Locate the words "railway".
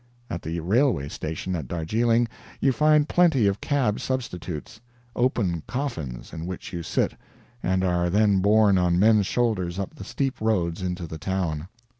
0.61-1.09